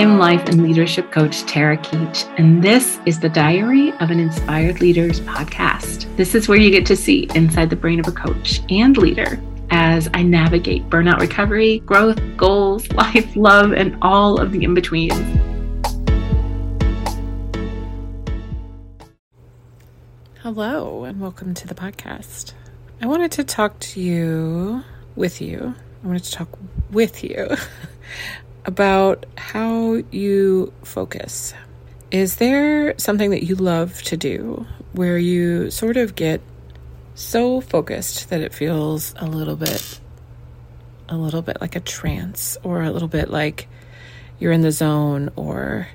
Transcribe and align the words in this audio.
am 0.00 0.18
life 0.18 0.48
and 0.48 0.62
leadership 0.62 1.12
coach 1.12 1.42
Tarah 1.42 1.76
Keech, 1.76 2.24
and 2.38 2.64
this 2.64 2.98
is 3.04 3.20
the 3.20 3.28
Diary 3.28 3.92
of 4.00 4.10
an 4.10 4.18
Inspired 4.18 4.80
Leaders 4.80 5.20
podcast. 5.20 6.06
This 6.16 6.34
is 6.34 6.48
where 6.48 6.56
you 6.56 6.70
get 6.70 6.86
to 6.86 6.96
see 6.96 7.28
inside 7.34 7.68
the 7.68 7.76
brain 7.76 8.00
of 8.00 8.08
a 8.08 8.12
coach 8.12 8.62
and 8.70 8.96
leader 8.96 9.38
as 9.70 10.08
I 10.14 10.22
navigate 10.22 10.88
burnout 10.88 11.20
recovery, 11.20 11.80
growth, 11.80 12.18
goals, 12.38 12.90
life, 12.92 13.36
love, 13.36 13.72
and 13.72 13.94
all 14.00 14.40
of 14.40 14.52
the 14.52 14.64
in 14.64 14.72
betweens. 14.72 15.12
Hello, 20.38 21.04
and 21.04 21.20
welcome 21.20 21.52
to 21.52 21.68
the 21.68 21.74
podcast. 21.74 22.54
I 23.02 23.06
wanted 23.06 23.32
to 23.32 23.44
talk 23.44 23.78
to 23.80 24.00
you, 24.00 24.82
with 25.14 25.42
you, 25.42 25.74
I 26.02 26.06
wanted 26.06 26.24
to 26.24 26.32
talk 26.32 26.48
with 26.90 27.22
you 27.22 27.48
about 28.64 29.26
how 29.36 30.02
you 30.10 30.72
focus. 30.82 31.54
Is 32.10 32.36
there 32.36 32.98
something 32.98 33.30
that 33.30 33.44
you 33.44 33.54
love 33.54 34.02
to 34.04 34.16
do 34.16 34.66
where 34.92 35.18
you 35.18 35.70
sort 35.70 35.96
of 35.96 36.14
get 36.14 36.40
so 37.14 37.60
focused 37.60 38.30
that 38.30 38.40
it 38.40 38.54
feels 38.54 39.14
a 39.16 39.26
little 39.26 39.56
bit 39.56 40.00
a 41.08 41.16
little 41.16 41.42
bit 41.42 41.60
like 41.60 41.74
a 41.74 41.80
trance 41.80 42.56
or 42.62 42.82
a 42.82 42.90
little 42.90 43.08
bit 43.08 43.30
like 43.30 43.68
you're 44.38 44.52
in 44.52 44.60
the 44.60 44.70
zone 44.70 45.28
or 45.34 45.88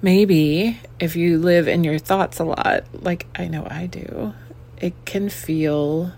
maybe 0.00 0.80
if 0.98 1.14
you 1.14 1.38
live 1.38 1.68
in 1.68 1.84
your 1.84 1.98
thoughts 1.98 2.40
a 2.40 2.44
lot 2.44 2.84
like 2.94 3.26
I 3.38 3.48
know 3.48 3.66
I 3.70 3.86
do 3.86 4.34
it 4.78 4.94
can 5.04 5.28
feel 5.28 6.12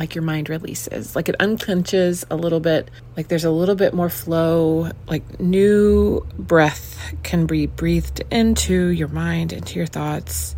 like 0.00 0.14
your 0.14 0.24
mind 0.24 0.48
releases, 0.48 1.14
like 1.14 1.28
it 1.28 1.36
unclenches 1.40 2.24
a 2.30 2.34
little 2.34 2.58
bit, 2.58 2.90
like 3.18 3.28
there's 3.28 3.44
a 3.44 3.50
little 3.50 3.74
bit 3.74 3.92
more 3.92 4.08
flow, 4.08 4.90
like 5.06 5.38
new 5.38 6.26
breath 6.38 7.14
can 7.22 7.44
be 7.44 7.66
breathed 7.66 8.22
into 8.30 8.86
your 8.86 9.08
mind, 9.08 9.52
into 9.52 9.78
your 9.78 9.86
thoughts, 9.86 10.56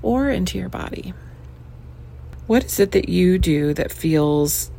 or 0.00 0.30
into 0.30 0.56
your 0.56 0.70
body. 0.70 1.12
What 2.46 2.64
is 2.64 2.80
it 2.80 2.92
that 2.92 3.10
you 3.10 3.38
do 3.38 3.74
that 3.74 3.92
feels 3.92 4.70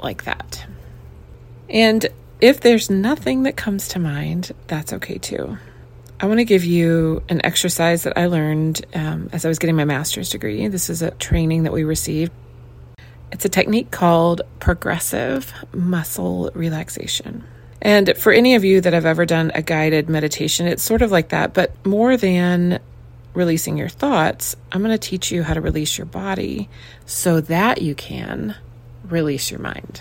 like 0.00 0.22
that? 0.24 0.64
And 1.68 2.06
if 2.40 2.60
there's 2.60 2.88
nothing 2.88 3.42
that 3.42 3.56
comes 3.56 3.88
to 3.88 3.98
mind, 3.98 4.52
that's 4.68 4.92
okay 4.92 5.18
too. 5.18 5.58
I 6.20 6.26
want 6.26 6.38
to 6.38 6.44
give 6.44 6.64
you 6.64 7.24
an 7.28 7.44
exercise 7.44 8.04
that 8.04 8.16
I 8.16 8.26
learned 8.26 8.86
um, 8.94 9.28
as 9.32 9.44
I 9.44 9.48
was 9.48 9.58
getting 9.58 9.74
my 9.74 9.84
master's 9.84 10.30
degree. 10.30 10.68
This 10.68 10.88
is 10.88 11.02
a 11.02 11.10
training 11.10 11.64
that 11.64 11.72
we 11.72 11.82
received 11.82 12.30
it's 13.34 13.44
a 13.44 13.48
technique 13.48 13.90
called 13.90 14.42
progressive 14.60 15.52
muscle 15.72 16.52
relaxation. 16.54 17.42
And 17.82 18.16
for 18.16 18.32
any 18.32 18.54
of 18.54 18.64
you 18.64 18.80
that 18.80 18.92
have 18.92 19.04
ever 19.04 19.26
done 19.26 19.50
a 19.56 19.60
guided 19.60 20.08
meditation, 20.08 20.68
it's 20.68 20.84
sort 20.84 21.02
of 21.02 21.10
like 21.10 21.30
that, 21.30 21.52
but 21.52 21.84
more 21.84 22.16
than 22.16 22.78
releasing 23.34 23.76
your 23.76 23.88
thoughts, 23.88 24.54
I'm 24.70 24.82
going 24.82 24.96
to 24.96 25.08
teach 25.08 25.32
you 25.32 25.42
how 25.42 25.52
to 25.54 25.60
release 25.60 25.98
your 25.98 26.04
body 26.06 26.68
so 27.06 27.40
that 27.40 27.82
you 27.82 27.96
can 27.96 28.54
release 29.08 29.50
your 29.50 29.58
mind. 29.58 30.00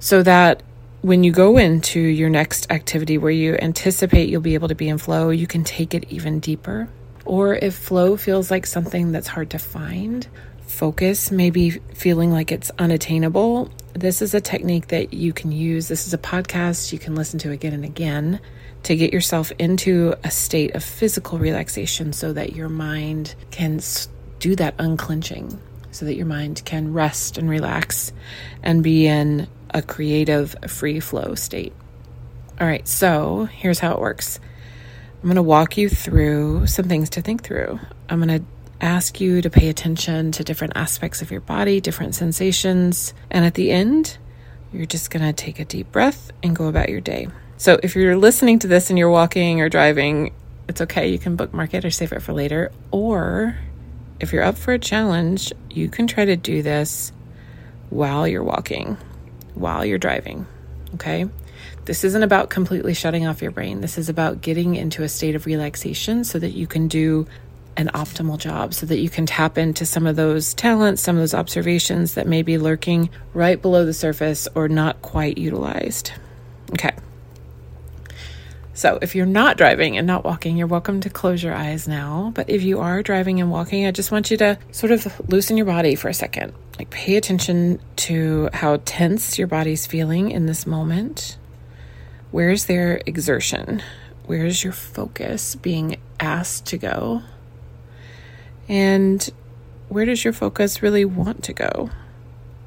So 0.00 0.22
that 0.22 0.62
when 1.02 1.22
you 1.22 1.32
go 1.32 1.58
into 1.58 2.00
your 2.00 2.30
next 2.30 2.72
activity 2.72 3.18
where 3.18 3.30
you 3.30 3.58
anticipate 3.60 4.30
you'll 4.30 4.40
be 4.40 4.54
able 4.54 4.68
to 4.68 4.74
be 4.74 4.88
in 4.88 4.96
flow, 4.96 5.28
you 5.28 5.46
can 5.46 5.64
take 5.64 5.92
it 5.92 6.10
even 6.10 6.40
deeper. 6.40 6.88
Or 7.26 7.54
if 7.54 7.74
flow 7.74 8.16
feels 8.16 8.50
like 8.50 8.64
something 8.64 9.12
that's 9.12 9.28
hard 9.28 9.50
to 9.50 9.58
find, 9.58 10.26
focus, 10.74 11.30
maybe 11.30 11.70
feeling 11.94 12.30
like 12.30 12.52
it's 12.52 12.70
unattainable, 12.78 13.70
this 13.94 14.20
is 14.20 14.34
a 14.34 14.40
technique 14.40 14.88
that 14.88 15.14
you 15.14 15.32
can 15.32 15.52
use. 15.52 15.88
This 15.88 16.06
is 16.06 16.12
a 16.12 16.18
podcast 16.18 16.92
you 16.92 16.98
can 16.98 17.14
listen 17.14 17.38
to 17.40 17.52
again 17.52 17.72
and 17.72 17.84
again 17.84 18.40
to 18.82 18.96
get 18.96 19.12
yourself 19.12 19.52
into 19.58 20.14
a 20.24 20.30
state 20.30 20.74
of 20.74 20.84
physical 20.84 21.38
relaxation 21.38 22.12
so 22.12 22.32
that 22.32 22.54
your 22.54 22.68
mind 22.68 23.34
can 23.50 23.80
do 24.40 24.56
that 24.56 24.74
unclenching, 24.78 25.58
so 25.90 26.04
that 26.04 26.16
your 26.16 26.26
mind 26.26 26.62
can 26.64 26.92
rest 26.92 27.38
and 27.38 27.48
relax 27.48 28.12
and 28.62 28.82
be 28.82 29.06
in 29.06 29.48
a 29.70 29.80
creative 29.80 30.54
free 30.66 31.00
flow 31.00 31.34
state. 31.34 31.72
All 32.60 32.66
right, 32.66 32.86
so 32.86 33.44
here's 33.44 33.78
how 33.78 33.92
it 33.92 34.00
works. 34.00 34.38
I'm 35.16 35.28
going 35.28 35.36
to 35.36 35.42
walk 35.42 35.78
you 35.78 35.88
through 35.88 36.66
some 36.66 36.86
things 36.86 37.10
to 37.10 37.22
think 37.22 37.42
through. 37.42 37.80
I'm 38.08 38.20
going 38.20 38.40
to 38.40 38.44
ask 38.84 39.20
you 39.20 39.40
to 39.40 39.48
pay 39.48 39.68
attention 39.70 40.30
to 40.32 40.44
different 40.44 40.74
aspects 40.76 41.22
of 41.22 41.30
your 41.30 41.40
body, 41.40 41.80
different 41.80 42.14
sensations. 42.14 43.14
And 43.30 43.44
at 43.44 43.54
the 43.54 43.70
end, 43.70 44.18
you're 44.72 44.86
just 44.86 45.10
going 45.10 45.24
to 45.24 45.32
take 45.32 45.58
a 45.58 45.64
deep 45.64 45.90
breath 45.90 46.30
and 46.42 46.54
go 46.54 46.68
about 46.68 46.90
your 46.90 47.00
day. 47.00 47.28
So 47.56 47.80
if 47.82 47.96
you're 47.96 48.16
listening 48.16 48.58
to 48.60 48.68
this 48.68 48.90
and 48.90 48.98
you're 48.98 49.10
walking 49.10 49.60
or 49.60 49.68
driving, 49.68 50.34
it's 50.68 50.82
okay. 50.82 51.08
You 51.08 51.18
can 51.18 51.34
bookmark 51.34 51.72
it 51.72 51.84
or 51.84 51.90
save 51.90 52.12
it 52.12 52.20
for 52.20 52.34
later. 52.34 52.70
Or 52.90 53.56
if 54.20 54.32
you're 54.32 54.42
up 54.42 54.58
for 54.58 54.74
a 54.74 54.78
challenge, 54.78 55.52
you 55.70 55.88
can 55.88 56.06
try 56.06 56.26
to 56.26 56.36
do 56.36 56.62
this 56.62 57.10
while 57.88 58.28
you're 58.28 58.44
walking, 58.44 58.98
while 59.54 59.84
you're 59.84 59.98
driving. 59.98 60.46
Okay. 60.96 61.26
This 61.86 62.04
isn't 62.04 62.22
about 62.22 62.50
completely 62.50 62.94
shutting 62.94 63.26
off 63.26 63.40
your 63.40 63.50
brain. 63.50 63.80
This 63.80 63.98
is 63.98 64.08
about 64.08 64.40
getting 64.40 64.74
into 64.74 65.02
a 65.02 65.08
state 65.08 65.34
of 65.34 65.46
relaxation 65.46 66.24
so 66.24 66.38
that 66.38 66.50
you 66.50 66.66
can 66.66 66.88
do 66.88 67.26
an 67.76 67.88
optimal 67.94 68.38
job 68.38 68.74
so 68.74 68.86
that 68.86 68.98
you 68.98 69.10
can 69.10 69.26
tap 69.26 69.58
into 69.58 69.84
some 69.86 70.06
of 70.06 70.16
those 70.16 70.54
talents, 70.54 71.02
some 71.02 71.16
of 71.16 71.22
those 71.22 71.34
observations 71.34 72.14
that 72.14 72.26
may 72.26 72.42
be 72.42 72.58
lurking 72.58 73.10
right 73.32 73.60
below 73.60 73.84
the 73.84 73.94
surface 73.94 74.48
or 74.54 74.68
not 74.68 75.02
quite 75.02 75.38
utilized. 75.38 76.12
Okay. 76.72 76.92
So, 78.76 78.98
if 79.00 79.14
you're 79.14 79.24
not 79.24 79.56
driving 79.56 79.96
and 79.96 80.06
not 80.06 80.24
walking, 80.24 80.56
you're 80.56 80.66
welcome 80.66 81.00
to 81.02 81.10
close 81.10 81.44
your 81.44 81.54
eyes 81.54 81.86
now. 81.86 82.32
But 82.34 82.50
if 82.50 82.64
you 82.64 82.80
are 82.80 83.04
driving 83.04 83.40
and 83.40 83.48
walking, 83.48 83.86
I 83.86 83.92
just 83.92 84.10
want 84.10 84.32
you 84.32 84.36
to 84.38 84.58
sort 84.72 84.90
of 84.90 85.30
loosen 85.30 85.56
your 85.56 85.66
body 85.66 85.94
for 85.94 86.08
a 86.08 86.14
second. 86.14 86.52
Like, 86.76 86.90
pay 86.90 87.14
attention 87.14 87.78
to 87.96 88.48
how 88.52 88.80
tense 88.84 89.38
your 89.38 89.46
body's 89.46 89.86
feeling 89.86 90.32
in 90.32 90.46
this 90.46 90.66
moment. 90.66 91.38
Where's 92.32 92.64
there 92.64 93.00
exertion? 93.06 93.80
Where's 94.26 94.64
your 94.64 94.72
focus 94.72 95.54
being 95.54 96.00
asked 96.18 96.66
to 96.66 96.76
go? 96.78 97.22
And 98.68 99.28
where 99.88 100.04
does 100.04 100.24
your 100.24 100.32
focus 100.32 100.82
really 100.82 101.04
want 101.04 101.44
to 101.44 101.52
go? 101.52 101.90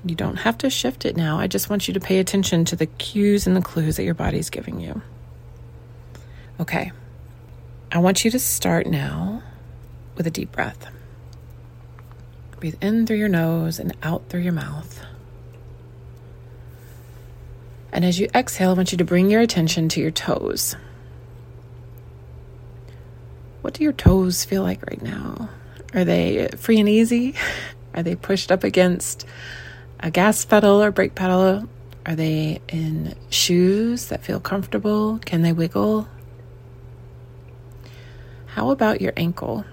You 0.06 0.16
don't 0.16 0.38
have 0.38 0.58
to 0.59 0.69
shift 0.69 1.06
it 1.06 1.18
now. 1.18 1.40
I 1.40 1.47
just 1.47 1.69
want 1.69 1.88
you 1.88 1.94
to 1.94 2.00
pay 2.00 2.19
attention 2.19 2.66
to 2.66 2.75
the 2.75 2.85
cues 2.85 3.47
and 3.47 3.56
the 3.56 3.62
clues 3.62 3.97
that 3.97 4.03
your 4.03 4.13
body's 4.13 4.50
giving 4.50 4.80
you. 4.80 5.02
Okay. 6.59 6.91
I 7.91 8.00
want 8.00 8.24
you 8.24 8.31
to 8.31 8.40
start 8.40 8.88
now 8.88 9.41
with 10.16 10.28
a 10.28 10.31
deep 10.31 10.52
breath. 10.52 10.88
Breathe 12.59 12.75
in 12.81 13.06
through 13.06 13.18
your 13.18 13.30
nose 13.30 13.80
and 13.80 13.96
out 14.02 14.30
through 14.30 14.41
your 14.41 14.53
mouth. 14.53 15.00
And 17.91 18.03
as 18.03 18.19
you 18.19 18.28
exhale, 18.36 18.72
I 18.72 18.74
want 18.74 18.91
you 18.91 18.97
to 18.97 19.06
bring 19.06 19.30
your 19.30 19.41
attention 19.41 19.90
to 19.90 20.02
your 20.02 20.12
toes. 20.12 20.75
What 23.62 23.74
do 23.74 23.84
your 23.84 23.94
toes 23.94 24.46
feel 24.46 24.63
like 24.63 24.86
right 24.88 25.02
now? 25.02 25.50
Are 25.94 26.03
they 26.03 26.50
free 26.58 26.80
and 26.80 26.90
easy? 26.90 27.36
Are 27.94 28.03
they 28.03 28.16
pushed 28.16 28.52
up 28.52 28.64
against 28.64 29.25
a 30.00 30.12
gas 30.12 30.44
pedal 30.46 30.84
or 30.84 30.92
brake 30.92 31.16
pedal? 31.16 31.68
Are 32.06 32.16
they 32.16 32.62
in 32.68 33.16
shoes 33.30 34.08
that 34.08 34.24
feel 34.24 34.40
comfortable? 34.40 35.20
Can 35.25 35.42
they 35.42 35.53
wiggle? 35.53 36.08
How 38.48 38.72
about 38.72 39.02
your 39.02 39.14
ankle? 39.16 39.66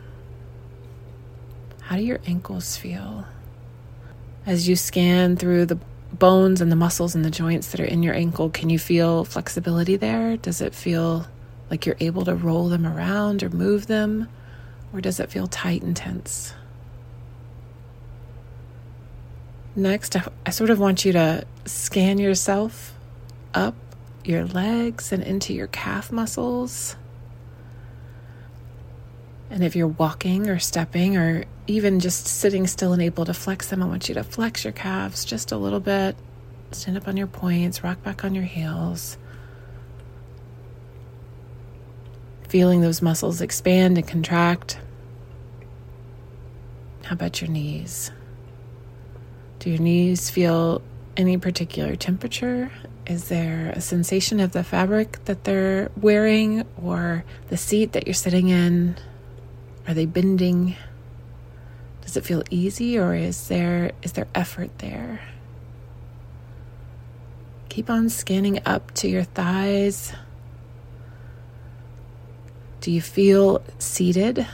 How 1.83 1.97
do 1.97 2.03
your 2.03 2.21
ankles 2.27 2.77
feel? 2.77 3.27
As 4.47 4.69
you 4.69 4.77
scan 4.77 5.37
through 5.37 5.67
the 5.67 5.79
bones 6.13 6.61
and 6.61 6.71
the 6.71 6.77
muscles 6.77 7.15
and 7.15 7.25
the 7.25 7.31
joints 7.31 7.69
that 7.69 7.81
are 7.81 7.85
in 7.85 8.03
your 8.03 8.15
ankle, 8.15 8.51
can 8.51 8.71
you 8.71 8.79
feel 8.79 9.25
flexibility 9.25 9.97
there? 9.97 10.37
Does 10.37 10.61
it 10.61 10.75
feel 10.75 11.27
like 11.71 11.87
you're 11.87 11.97
able 12.01 12.25
to 12.25 12.35
roll 12.35 12.69
them 12.69 12.87
around 12.87 13.43
or 13.43 13.51
move 13.51 13.87
them? 13.87 14.29
Or 14.95 15.01
does 15.01 15.19
it 15.19 15.31
feel 15.31 15.49
tight 15.49 15.83
and 15.83 15.97
tense? 15.97 16.55
Next, 19.75 20.17
I 20.47 20.51
sort 20.51 20.71
of 20.71 20.79
want 20.79 21.05
you 21.05 21.13
to 21.13 21.45
scan 21.65 22.19
yourself 22.19 22.95
up 23.53 23.75
your 24.25 24.45
legs 24.45 25.11
and 25.11 25.21
into 25.21 25.53
your 25.53 25.67
calf 25.67 26.13
muscles. 26.13 26.95
And 29.51 29.65
if 29.65 29.75
you're 29.75 29.89
walking 29.89 30.49
or 30.49 30.61
stepping 30.61 31.17
or 31.17 31.45
even 31.67 31.99
just 31.99 32.29
sitting 32.29 32.69
still 32.69 32.93
and 32.93 33.03
able 33.03 33.25
to 33.25 33.35
flex 33.35 33.69
them, 33.69 33.83
I 33.83 33.87
want 33.87 34.09
you 34.09 34.15
to 34.15 34.23
flex 34.23 34.63
your 34.63 34.73
calves 34.73 35.25
just 35.25 35.51
a 35.51 35.57
little 35.57 35.81
bit. 35.81 36.17
Stand 36.71 36.97
up 36.97 37.09
on 37.09 37.17
your 37.17 37.27
points, 37.27 37.83
rock 37.83 38.01
back 38.05 38.25
on 38.25 38.35
your 38.35 38.45
heels. 38.45 39.19
Feeling 42.49 42.81
those 42.81 43.03
muscles 43.03 43.41
expand 43.41 43.99
and 43.99 44.07
contract. 44.07 44.79
How 47.05 47.13
about 47.13 47.43
your 47.43 47.51
knees? 47.51 48.11
Do 49.59 49.69
your 49.69 49.79
knees 49.79 50.31
feel 50.31 50.81
any 51.19 51.37
particular 51.37 51.97
temperature? 51.97 52.71
Is 53.07 53.29
there 53.29 53.71
a 53.77 53.81
sensation 53.83 54.41
of 54.41 54.53
the 54.53 54.65
fabric 54.65 55.23
that 55.27 55.45
they're 55.45 55.91
wearing 56.01 56.65
or 56.83 57.23
the 57.51 57.59
seat 57.59 57.93
that 57.93 58.07
you're 58.07 58.15
sitting 58.15 58.49
in? 58.49 58.97
Are 59.87 59.93
they 59.93 60.07
bending? 60.07 60.77
Does 62.01 62.17
it 62.17 62.25
feel 62.25 62.43
easy 62.49 62.99
or 62.99 63.15
is 63.15 63.49
there 63.49 63.93
is 64.03 64.13
there 64.13 64.29
effort 64.35 64.79
there? 64.79 65.21
Keep 67.69 67.91
on 67.91 68.09
scanning 68.09 68.61
up 68.65 68.95
to 68.95 69.09
your 69.09 69.25
thighs. 69.25 70.15
Do 72.81 72.91
you 72.91 73.03
feel 73.03 73.63
seated? 73.79 74.47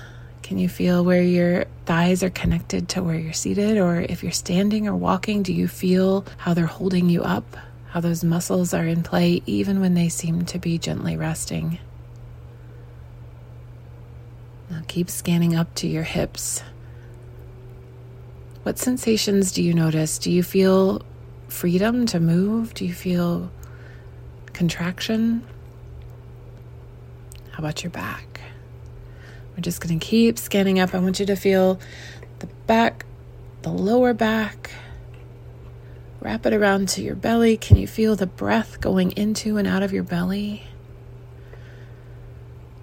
Can 0.51 0.59
you 0.59 0.69
feel 0.69 1.05
where 1.05 1.23
your 1.23 1.67
thighs 1.87 2.25
are 2.25 2.31
connected 2.31 2.89
to 2.89 3.05
where 3.05 3.15
you're 3.15 3.33
seated? 3.33 3.79
Or 3.79 4.01
if 4.01 4.25
you're 4.25 4.33
standing 4.33 4.89
or 4.89 4.97
walking, 4.97 5.45
do 5.45 5.53
you 5.53 5.69
feel 5.69 6.27
how 6.39 6.55
they're 6.55 6.67
holding 6.67 7.09
you 7.09 7.23
up? 7.23 7.57
How 7.91 8.01
those 8.01 8.25
muscles 8.25 8.75
are 8.75 8.85
in 8.85 9.05
play 9.05 9.43
even 9.47 9.81
when 9.81 9.95
they 9.95 10.09
seem 10.09 10.45
to 10.47 10.59
be 10.59 10.77
gently 10.77 11.17
resting? 11.17 11.79
Now 14.69 14.83
keep 14.89 15.09
scanning 15.09 15.55
up 15.55 15.73
to 15.77 15.87
your 15.87 16.03
hips. 16.03 16.65
What 18.65 18.77
sensations 18.77 19.53
do 19.53 19.63
you 19.63 19.73
notice? 19.73 20.19
Do 20.19 20.33
you 20.33 20.43
feel 20.43 21.03
freedom 21.47 22.07
to 22.07 22.19
move? 22.19 22.75
Do 22.75 22.85
you 22.85 22.93
feel 22.93 23.53
contraction? 24.53 25.47
How 27.53 27.61
about 27.61 27.85
your 27.85 27.91
back? 27.93 28.30
We're 29.61 29.65
just 29.65 29.83
going 29.83 30.01
to 30.01 30.07
keep 30.07 30.39
scanning 30.39 30.81
up. 30.81 30.95
I 30.95 31.01
want 31.01 31.21
you 31.21 31.27
to 31.27 31.37
feel 31.37 31.79
the 32.39 32.47
back, 32.67 33.05
the 33.61 33.69
lower 33.69 34.15
back. 34.15 34.71
Wrap 36.19 36.47
it 36.47 36.55
around 36.55 36.89
to 36.91 37.03
your 37.03 37.15
belly. 37.15 37.59
Can 37.59 37.77
you 37.77 37.87
feel 37.87 38.17
the 38.17 38.27
breath 38.27 38.81
going 38.81 39.11
into 39.19 39.59
and 39.59 39.69
out 39.69 39.83
of 39.83 39.93
your 39.93 40.03
belly? 40.03 40.63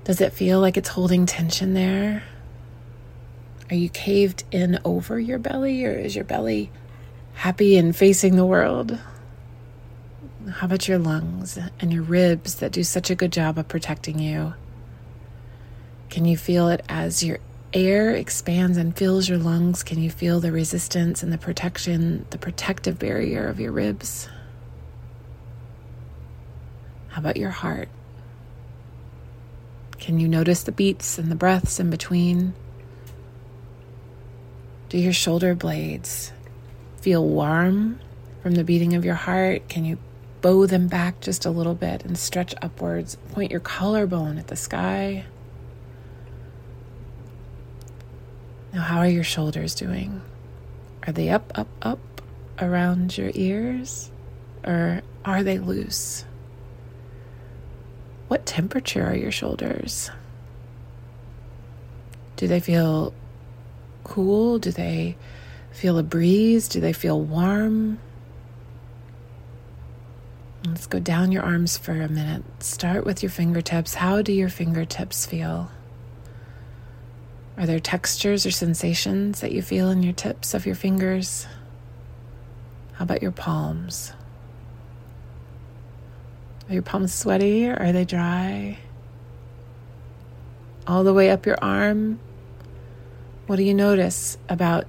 Does 0.03 0.21
it 0.21 0.33
feel 0.33 0.59
like 0.59 0.77
it's 0.77 0.89
holding 0.89 1.25
tension 1.25 1.73
there? 1.73 2.21
Are 3.71 3.75
you 3.75 3.89
caved 3.89 4.43
in 4.51 4.77
over 4.85 5.19
your 5.19 5.39
belly 5.39 5.83
or 5.83 5.93
is 5.93 6.15
your 6.15 6.25
belly 6.25 6.69
happy 7.33 7.75
and 7.75 7.95
facing 7.95 8.35
the 8.35 8.45
world? 8.45 8.99
How 10.47 10.67
about 10.67 10.87
your 10.87 10.99
lungs 10.99 11.57
and 11.79 11.91
your 11.91 12.03
ribs 12.03 12.53
that 12.57 12.71
do 12.71 12.83
such 12.83 13.09
a 13.09 13.15
good 13.15 13.31
job 13.31 13.57
of 13.57 13.67
protecting 13.67 14.19
you? 14.19 14.53
Can 16.09 16.25
you 16.25 16.37
feel 16.37 16.69
it 16.69 16.83
as 16.87 17.23
your 17.23 17.39
air 17.73 18.11
expands 18.11 18.77
and 18.77 18.95
fills 18.95 19.27
your 19.27 19.37
lungs? 19.37 19.83
Can 19.83 20.01
you 20.01 20.09
feel 20.09 20.39
the 20.39 20.51
resistance 20.51 21.21
and 21.21 21.31
the 21.31 21.37
protection, 21.37 22.25
the 22.29 22.37
protective 22.37 22.97
barrier 22.97 23.47
of 23.47 23.59
your 23.59 23.71
ribs? 23.71 24.29
How 27.09 27.19
about 27.19 27.37
your 27.37 27.49
heart? 27.49 27.89
Can 29.99 30.19
you 30.19 30.27
notice 30.27 30.63
the 30.63 30.71
beats 30.71 31.17
and 31.17 31.29
the 31.29 31.35
breaths 31.35 31.79
in 31.79 31.89
between? 31.89 32.53
Do 34.89 34.97
your 34.97 35.13
shoulder 35.13 35.53
blades 35.53 36.31
feel 37.01 37.25
warm 37.25 37.99
from 38.41 38.55
the 38.55 38.63
beating 38.63 38.93
of 38.93 39.03
your 39.03 39.15
heart? 39.15 39.67
Can 39.67 39.83
you 39.83 39.97
bow 40.41 40.65
them 40.65 40.87
back 40.87 41.19
just 41.19 41.45
a 41.45 41.49
little 41.49 41.75
bit 41.75 42.05
and 42.05 42.17
stretch 42.17 42.55
upwards? 42.61 43.17
Point 43.33 43.51
your 43.51 43.59
collarbone 43.59 44.37
at 44.37 44.47
the 44.47 44.55
sky. 44.55 45.25
Now, 48.73 48.81
how 48.81 48.99
are 48.99 49.07
your 49.07 49.23
shoulders 49.23 49.75
doing? 49.75 50.21
Are 51.05 51.13
they 51.13 51.29
up, 51.29 51.51
up, 51.55 51.67
up 51.81 52.21
around 52.59 53.17
your 53.17 53.31
ears? 53.33 54.11
Or 54.63 55.01
are 55.23 55.43
they 55.43 55.59
loose? 55.59 56.25
What 58.27 58.45
temperature 58.45 59.05
are 59.05 59.15
your 59.15 59.31
shoulders? 59.31 60.11
Do 62.35 62.47
they 62.47 62.59
feel 62.59 63.13
cool? 64.03 64.59
Do 64.59 64.71
they 64.71 65.15
feel 65.71 65.97
a 65.97 66.03
breeze? 66.03 66.67
Do 66.67 66.81
they 66.81 66.93
feel 66.93 67.21
warm? 67.21 67.99
Let's 70.65 70.87
go 70.87 70.99
down 70.99 71.31
your 71.31 71.43
arms 71.43 71.77
for 71.77 71.93
a 71.93 72.09
minute. 72.09 72.43
Start 72.61 73.05
with 73.05 73.23
your 73.23 73.29
fingertips. 73.29 73.93
How 73.93 74.21
do 74.21 74.33
your 74.33 74.49
fingertips 74.49 75.25
feel? 75.25 75.71
Are 77.57 77.65
there 77.65 77.79
textures 77.79 78.45
or 78.45 78.51
sensations 78.51 79.41
that 79.41 79.51
you 79.51 79.63
feel 79.63 79.89
in 79.89 80.03
your 80.03 80.13
tips 80.13 80.53
of 80.53 80.67
your 80.67 80.75
fingers? 80.75 81.47
How 82.93 83.03
about 83.03 83.23
your 83.23 83.31
palms? 83.31 84.13
Are 86.69 86.73
your 86.73 86.83
palms 86.83 87.13
sweaty 87.13 87.67
or 87.67 87.75
are 87.81 87.91
they 87.91 88.05
dry? 88.05 88.77
All 90.85 91.03
the 91.03 91.13
way 91.13 91.31
up 91.31 91.47
your 91.47 91.57
arm. 91.63 92.19
What 93.47 93.55
do 93.55 93.63
you 93.63 93.73
notice 93.73 94.37
about 94.49 94.85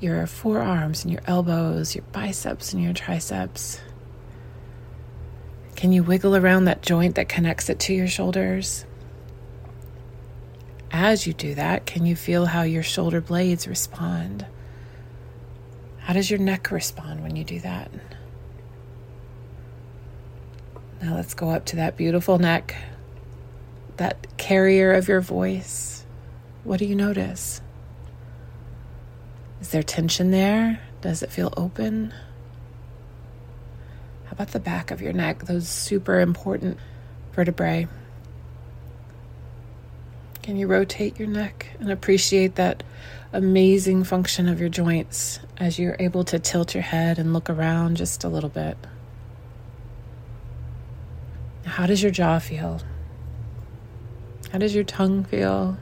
your 0.00 0.26
forearms 0.26 1.04
and 1.04 1.12
your 1.12 1.22
elbows, 1.26 1.94
your 1.94 2.04
biceps 2.12 2.72
and 2.72 2.82
your 2.82 2.94
triceps? 2.94 3.80
Can 5.74 5.92
you 5.92 6.02
wiggle 6.02 6.34
around 6.34 6.64
that 6.64 6.80
joint 6.80 7.16
that 7.16 7.28
connects 7.28 7.68
it 7.68 7.78
to 7.80 7.94
your 7.94 8.08
shoulders? 8.08 8.86
As 10.98 11.26
you 11.26 11.34
do 11.34 11.54
that, 11.56 11.84
can 11.84 12.06
you 12.06 12.16
feel 12.16 12.46
how 12.46 12.62
your 12.62 12.82
shoulder 12.82 13.20
blades 13.20 13.68
respond? 13.68 14.46
How 15.98 16.14
does 16.14 16.30
your 16.30 16.38
neck 16.38 16.70
respond 16.70 17.22
when 17.22 17.36
you 17.36 17.44
do 17.44 17.60
that? 17.60 17.90
Now 21.02 21.14
let's 21.14 21.34
go 21.34 21.50
up 21.50 21.66
to 21.66 21.76
that 21.76 21.98
beautiful 21.98 22.38
neck, 22.38 22.74
that 23.98 24.38
carrier 24.38 24.94
of 24.94 25.06
your 25.06 25.20
voice. 25.20 26.06
What 26.64 26.78
do 26.78 26.86
you 26.86 26.94
notice? 26.94 27.60
Is 29.60 29.68
there 29.68 29.82
tension 29.82 30.30
there? 30.30 30.80
Does 31.02 31.22
it 31.22 31.30
feel 31.30 31.52
open? 31.58 32.14
How 34.24 34.32
about 34.32 34.52
the 34.52 34.60
back 34.60 34.90
of 34.90 35.02
your 35.02 35.12
neck, 35.12 35.44
those 35.44 35.68
super 35.68 36.20
important 36.20 36.78
vertebrae? 37.32 37.86
Can 40.46 40.56
you 40.56 40.68
rotate 40.68 41.18
your 41.18 41.26
neck 41.26 41.66
and 41.80 41.90
appreciate 41.90 42.54
that 42.54 42.84
amazing 43.32 44.04
function 44.04 44.48
of 44.48 44.60
your 44.60 44.68
joints 44.68 45.40
as 45.56 45.76
you're 45.76 45.96
able 45.98 46.22
to 46.22 46.38
tilt 46.38 46.72
your 46.72 46.84
head 46.84 47.18
and 47.18 47.32
look 47.32 47.50
around 47.50 47.96
just 47.96 48.22
a 48.22 48.28
little 48.28 48.48
bit? 48.48 48.76
How 51.64 51.86
does 51.86 52.00
your 52.00 52.12
jaw 52.12 52.38
feel? 52.38 52.80
How 54.52 54.58
does 54.58 54.72
your 54.72 54.84
tongue 54.84 55.24
feel? 55.24 55.78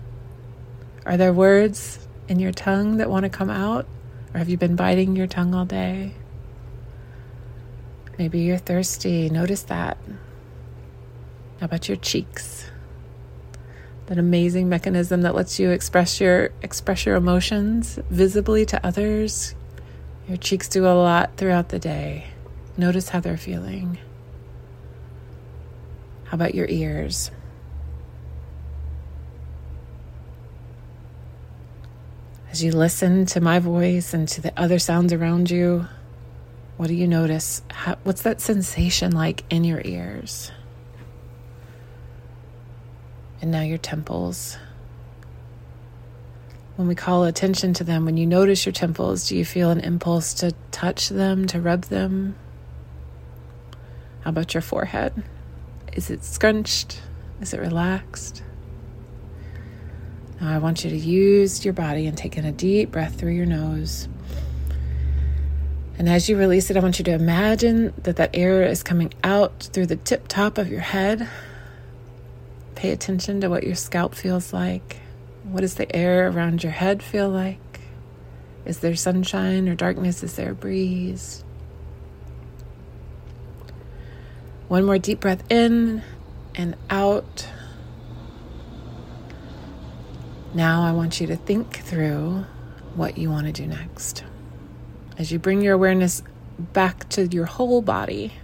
Are 1.04 1.18
there 1.18 1.35
words 1.35 1.99
in 2.26 2.38
your 2.38 2.52
tongue 2.52 2.97
that 2.97 3.11
want 3.11 3.25
to 3.25 3.28
come 3.28 3.50
out? 3.50 3.87
Or 4.33 4.38
have 4.38 4.49
you 4.49 4.56
been 4.56 4.76
biting 4.76 5.14
your 5.14 5.26
tongue 5.26 5.54
all 5.54 5.66
day? 5.66 6.14
Maybe 8.16 8.40
you're 8.40 8.56
thirsty. 8.56 9.28
Notice 9.28 9.64
that. 9.64 9.99
How 11.61 11.66
about 11.66 11.87
your 11.87 11.99
cheeks? 11.99 12.63
That 14.06 14.18
amazing 14.18 14.68
mechanism 14.68 15.23
that 15.23 15.34
lets 15.34 15.58
you 15.58 15.70
express 15.70 16.20
your 16.20 16.50
express 16.62 17.06
your 17.06 17.16
emotions 17.16 17.99
visibly 18.11 18.66
to 18.66 18.87
others. 18.87 19.54
Your 20.28 20.37
cheeks 20.37 20.68
do 20.68 20.87
a 20.87 20.94
lot 20.94 21.37
throughout 21.37 21.68
the 21.68 21.78
day. 21.78 22.26
Notice 22.76 23.11
how 23.11 23.20
they're 23.20 23.37
feeling. 23.37 23.99
How 26.25 26.34
about 26.34 26.54
your 26.54 26.66
ears? 26.68 27.30
As 32.50 32.62
you 32.62 32.73
listen 32.73 33.26
to 33.26 33.40
my 33.40 33.58
voice 33.58 34.14
and 34.14 34.28
to 34.28 34.40
the 34.40 34.52
other 34.58 34.78
sounds 34.78 35.12
around 35.12 35.50
you, 35.50 35.87
what 36.76 36.87
do 36.88 36.94
you 36.94 37.06
notice? 37.06 37.62
How, 37.70 37.96
what's 38.04 38.23
that 38.23 38.40
sensation 38.40 39.12
like 39.12 39.44
in 39.50 39.64
your 39.64 39.82
ears? 39.84 40.50
And 43.45 43.53
now 43.53 43.61
your 43.61 43.77
temples. 43.77 44.57
When 46.77 46.89
we 46.89 46.95
call 46.95 47.25
attention 47.25 47.75
to 47.75 47.85
them, 47.85 48.07
when 48.07 48.17
you 48.17 48.25
notice 48.25 48.65
your 48.65 48.73
temples, 48.73 49.29
do 49.29 49.37
you 49.37 49.45
feel 49.45 49.69
an 49.69 49.81
impulse 49.81 50.33
to 50.35 50.55
touch 50.71 51.11
them, 51.11 51.47
to 51.49 51.61
rub 51.61 51.83
them? 51.83 52.37
How 54.23 54.31
about 54.31 54.55
your 54.55 54.63
forehead? 54.63 55.23
Is 55.93 56.09
it 56.09 56.25
scrunched? 56.25 57.03
Is 57.43 57.53
it 57.53 57.61
relaxed? 57.61 58.43
Now 60.41 60.55
I 60.55 60.57
want 60.57 60.83
you 60.83 60.89
to 60.89 60.97
use 60.97 61.67
your 61.67 61.75
body 61.75 62.07
and 62.07 62.17
take 62.17 62.39
in 62.39 62.47
a 62.47 62.53
deep 62.53 62.93
breath 62.93 63.17
through 63.17 63.33
your 63.33 63.45
nose. 63.45 64.09
And 65.99 66.09
as 66.09 66.31
you 66.31 66.39
release 66.39 66.71
it, 66.71 66.79
I 66.79 66.81
want 66.81 66.99
you 66.99 67.05
to 67.05 67.13
imagine 67.13 67.93
that 68.05 68.17
that 68.17 68.31
air 68.33 68.63
is 68.63 68.83
coming 68.83 69.13
out 69.23 69.69
through 69.75 69.87
the 69.87 69.97
tip 69.97 70.29
top 70.29 70.57
of 70.57 70.71
your 70.71 70.81
head 70.81 71.29
Pay 72.85 72.91
attention 72.91 73.41
to 73.41 73.49
what 73.49 73.64
your 73.64 73.76
scalp 73.76 74.14
feels 74.14 74.53
like. 74.53 74.99
What 75.45 75.62
does 75.62 75.76
the 75.76 75.97
air 75.97 76.29
around 76.29 76.62
your 76.62 76.73
head 76.73 77.03
feel 77.03 77.31
like? 77.31 77.81
Is 78.67 78.81
there 78.81 78.95
sunshine 78.95 79.71
or 79.71 79.75
darkness? 79.75 80.23
Is 80.23 80.37
there 80.37 80.50
a 80.50 80.55
breeze? 80.55 81.43
One 84.69 84.85
more 84.85 84.99
deep 84.99 85.21
breath 85.21 85.50
in 85.50 86.03
and 86.57 86.76
out. 86.91 87.49
Now 90.53 90.83
I 90.83 90.93
want 90.93 91.23
you 91.23 91.26
to 91.29 91.37
think 91.37 91.79
through 91.79 92.45
what 92.97 93.17
you 93.17 93.31
want 93.31 93.47
to 93.47 93.53
do 93.55 93.67
next. 93.67 94.25
As 95.17 95.33
you 95.33 95.38
bring 95.38 95.62
your 95.62 95.73
awareness 95.73 96.23
back 96.59 97.09
to 97.09 97.29
your 97.29 97.47
whole 97.47 97.81
body, 97.81 98.35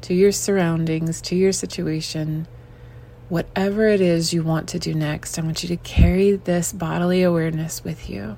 to 0.00 0.12
your 0.12 0.32
surroundings, 0.32 1.20
to 1.20 1.36
your 1.36 1.52
situation, 1.52 2.48
whatever 3.32 3.88
it 3.88 4.02
is 4.02 4.34
you 4.34 4.42
want 4.42 4.68
to 4.68 4.78
do 4.78 4.92
next, 4.92 5.38
I 5.38 5.42
want 5.42 5.62
you 5.62 5.68
to 5.70 5.78
carry 5.78 6.32
this 6.32 6.70
bodily 6.70 7.22
awareness 7.22 7.82
with 7.82 8.10
you. 8.10 8.36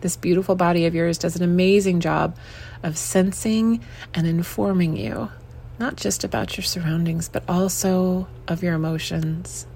This 0.00 0.16
beautiful 0.16 0.54
body 0.54 0.86
of 0.86 0.94
yours 0.94 1.18
does 1.18 1.36
an 1.36 1.42
amazing 1.42 2.00
job 2.00 2.38
of 2.82 2.96
sensing 2.96 3.84
and 4.14 4.26
informing 4.26 4.96
you, 4.96 5.30
not 5.78 5.96
just 5.96 6.24
about 6.24 6.56
your 6.56 6.64
surroundings, 6.64 7.28
but 7.28 7.44
also 7.46 8.26
of 8.48 8.62
your 8.62 8.72
emotions, 8.72 9.66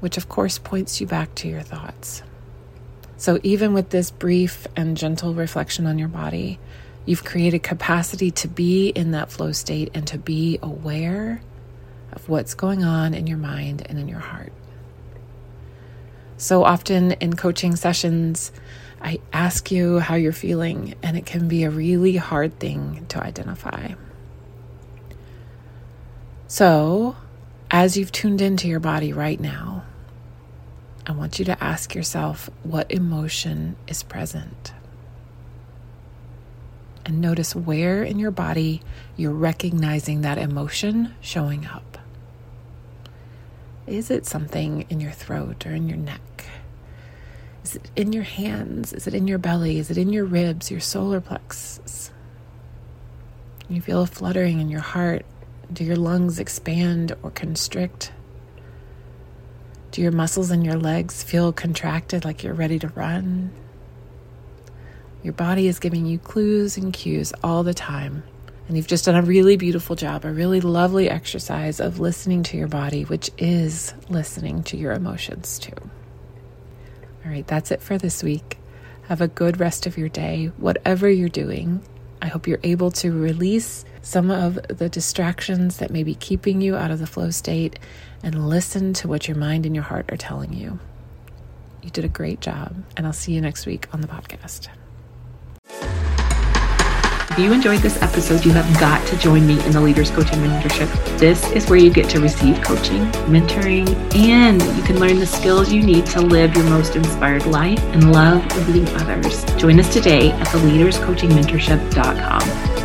which 0.00 0.16
of 0.16 0.28
course 0.28 0.58
points 0.58 1.00
you 1.00 1.06
back 1.06 1.32
to 1.36 1.48
your 1.48 1.62
thoughts. 1.62 2.24
So, 3.16 3.38
even 3.44 3.72
with 3.72 3.90
this 3.90 4.10
brief 4.10 4.66
and 4.74 4.96
gentle 4.96 5.32
reflection 5.32 5.86
on 5.86 5.96
your 5.96 6.08
body, 6.08 6.58
you've 7.06 7.24
created 7.24 7.62
capacity 7.62 8.32
to 8.32 8.48
be 8.48 8.88
in 8.88 9.12
that 9.12 9.30
flow 9.30 9.52
state 9.52 9.92
and 9.94 10.08
to 10.08 10.18
be 10.18 10.58
aware 10.60 11.40
of 12.12 12.28
what's 12.28 12.54
going 12.54 12.84
on 12.84 13.14
in 13.14 13.26
your 13.26 13.38
mind 13.38 13.86
and 13.88 13.98
in 13.98 14.08
your 14.08 14.20
heart. 14.20 14.52
So 16.36 16.64
often 16.64 17.12
in 17.12 17.36
coaching 17.36 17.76
sessions, 17.76 18.50
I 19.02 19.20
ask 19.32 19.70
you 19.70 19.98
how 19.98 20.14
you're 20.14 20.32
feeling, 20.32 20.94
and 21.02 21.16
it 21.16 21.24
can 21.24 21.48
be 21.48 21.64
a 21.64 21.70
really 21.70 22.16
hard 22.16 22.58
thing 22.58 23.06
to 23.08 23.22
identify. 23.22 23.94
So, 26.48 27.16
as 27.70 27.96
you've 27.96 28.12
tuned 28.12 28.40
into 28.40 28.68
your 28.68 28.80
body 28.80 29.12
right 29.12 29.38
now, 29.38 29.84
I 31.06 31.12
want 31.12 31.38
you 31.38 31.44
to 31.46 31.62
ask 31.62 31.94
yourself 31.94 32.50
what 32.62 32.90
emotion 32.90 33.76
is 33.86 34.02
present. 34.02 34.72
And 37.06 37.20
notice 37.20 37.54
where 37.56 38.02
in 38.02 38.18
your 38.18 38.30
body 38.30 38.82
you're 39.16 39.32
recognizing 39.32 40.20
that 40.22 40.38
emotion 40.38 41.14
showing 41.20 41.66
up. 41.66 41.98
Is 43.86 44.10
it 44.10 44.26
something 44.26 44.86
in 44.88 45.00
your 45.00 45.10
throat 45.10 45.66
or 45.66 45.74
in 45.74 45.88
your 45.88 45.98
neck? 45.98 46.46
Is 47.64 47.76
it 47.76 47.90
in 47.96 48.12
your 48.12 48.22
hands? 48.22 48.92
Is 48.92 49.06
it 49.06 49.14
in 49.14 49.28
your 49.28 49.38
belly? 49.38 49.78
Is 49.78 49.90
it 49.90 49.98
in 49.98 50.12
your 50.12 50.24
ribs, 50.24 50.70
your 50.70 50.80
solar 50.80 51.20
plexus? 51.20 52.10
You 53.68 53.80
feel 53.80 54.02
a 54.02 54.06
fluttering 54.06 54.60
in 54.60 54.68
your 54.68 54.80
heart. 54.80 55.24
Do 55.72 55.84
your 55.84 55.96
lungs 55.96 56.38
expand 56.38 57.14
or 57.22 57.30
constrict? 57.30 58.12
Do 59.92 60.02
your 60.02 60.12
muscles 60.12 60.50
in 60.50 60.64
your 60.64 60.76
legs 60.76 61.22
feel 61.22 61.52
contracted 61.52 62.24
like 62.24 62.42
you're 62.42 62.54
ready 62.54 62.78
to 62.78 62.88
run? 62.88 63.52
Your 65.22 65.32
body 65.32 65.66
is 65.68 65.78
giving 65.78 66.06
you 66.06 66.18
clues 66.18 66.76
and 66.76 66.92
cues 66.92 67.32
all 67.42 67.62
the 67.62 67.74
time. 67.74 68.22
And 68.70 68.76
you've 68.76 68.86
just 68.86 69.06
done 69.06 69.16
a 69.16 69.22
really 69.22 69.56
beautiful 69.56 69.96
job, 69.96 70.24
a 70.24 70.30
really 70.30 70.60
lovely 70.60 71.10
exercise 71.10 71.80
of 71.80 71.98
listening 71.98 72.44
to 72.44 72.56
your 72.56 72.68
body, 72.68 73.02
which 73.02 73.28
is 73.36 73.92
listening 74.08 74.62
to 74.62 74.76
your 74.76 74.92
emotions 74.92 75.58
too. 75.58 75.74
All 77.24 77.32
right, 77.32 77.44
that's 77.48 77.72
it 77.72 77.82
for 77.82 77.98
this 77.98 78.22
week. 78.22 78.58
Have 79.08 79.20
a 79.20 79.26
good 79.26 79.58
rest 79.58 79.86
of 79.86 79.98
your 79.98 80.08
day, 80.08 80.52
whatever 80.56 81.10
you're 81.10 81.28
doing. 81.28 81.82
I 82.22 82.28
hope 82.28 82.46
you're 82.46 82.60
able 82.62 82.92
to 82.92 83.10
release 83.10 83.84
some 84.02 84.30
of 84.30 84.54
the 84.68 84.88
distractions 84.88 85.78
that 85.78 85.90
may 85.90 86.04
be 86.04 86.14
keeping 86.14 86.60
you 86.60 86.76
out 86.76 86.92
of 86.92 87.00
the 87.00 87.08
flow 87.08 87.30
state 87.30 87.76
and 88.22 88.48
listen 88.48 88.92
to 88.92 89.08
what 89.08 89.26
your 89.26 89.36
mind 89.36 89.66
and 89.66 89.74
your 89.74 89.82
heart 89.82 90.12
are 90.12 90.16
telling 90.16 90.52
you. 90.52 90.78
You 91.82 91.90
did 91.90 92.04
a 92.04 92.08
great 92.08 92.40
job, 92.40 92.84
and 92.96 93.04
I'll 93.04 93.12
see 93.12 93.32
you 93.32 93.40
next 93.40 93.66
week 93.66 93.88
on 93.92 94.00
the 94.00 94.06
podcast. 94.06 94.68
If 97.30 97.38
you 97.38 97.52
enjoyed 97.52 97.80
this 97.80 98.02
episode, 98.02 98.44
you 98.44 98.50
have 98.52 98.68
got 98.80 99.06
to 99.06 99.16
join 99.16 99.46
me 99.46 99.64
in 99.64 99.70
the 99.70 99.80
Leaders 99.80 100.10
Coaching 100.10 100.40
Mentorship. 100.40 100.88
This 101.18 101.48
is 101.52 101.70
where 101.70 101.78
you 101.78 101.88
get 101.88 102.10
to 102.10 102.20
receive 102.20 102.60
coaching, 102.60 103.02
mentoring, 103.30 103.88
and 104.16 104.60
you 104.76 104.82
can 104.82 104.98
learn 104.98 105.20
the 105.20 105.26
skills 105.26 105.72
you 105.72 105.80
need 105.80 106.06
to 106.06 106.20
live 106.20 106.56
your 106.56 106.64
most 106.64 106.96
inspired 106.96 107.46
life 107.46 107.78
and 107.94 108.10
love 108.12 108.44
leading 108.66 108.88
others. 108.96 109.44
Join 109.54 109.78
us 109.78 109.92
today 109.92 110.32
at 110.32 110.48
theleaderscoachingmentorship.com. 110.48 112.79